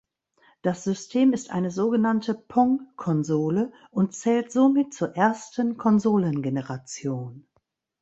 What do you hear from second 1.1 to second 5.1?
ist eine sogenannte Pong-Konsole und zählt somit